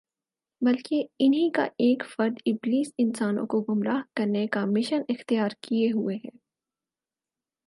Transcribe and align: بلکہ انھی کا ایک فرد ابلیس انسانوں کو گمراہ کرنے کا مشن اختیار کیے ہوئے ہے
بلکہ 0.61 1.03
انھی 1.19 1.49
کا 1.49 1.63
ایک 1.77 2.03
فرد 2.09 2.39
ابلیس 2.45 2.91
انسانوں 2.97 3.45
کو 3.45 3.61
گمراہ 3.61 4.01
کرنے 4.15 4.45
کا 4.47 4.65
مشن 4.65 5.01
اختیار 5.09 5.49
کیے 5.61 5.91
ہوئے 5.91 6.15
ہے 6.15 6.29